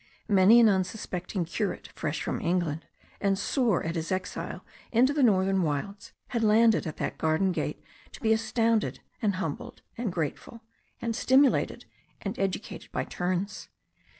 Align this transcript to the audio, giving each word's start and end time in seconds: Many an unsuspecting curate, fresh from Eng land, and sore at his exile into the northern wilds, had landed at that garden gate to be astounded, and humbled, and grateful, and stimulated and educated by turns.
Many 0.27 0.59
an 0.59 0.67
unsuspecting 0.67 1.45
curate, 1.45 1.89
fresh 1.93 2.23
from 2.23 2.39
Eng 2.41 2.61
land, 2.61 2.87
and 3.19 3.37
sore 3.37 3.83
at 3.83 3.93
his 3.93 4.11
exile 4.11 4.65
into 4.91 5.13
the 5.13 5.21
northern 5.21 5.61
wilds, 5.61 6.11
had 6.29 6.43
landed 6.43 6.87
at 6.87 6.97
that 6.97 7.19
garden 7.19 7.51
gate 7.51 7.83
to 8.13 8.19
be 8.19 8.33
astounded, 8.33 9.01
and 9.21 9.35
humbled, 9.35 9.83
and 9.99 10.11
grateful, 10.11 10.61
and 11.03 11.15
stimulated 11.15 11.85
and 12.19 12.39
educated 12.39 12.91
by 12.91 13.03
turns. 13.03 13.69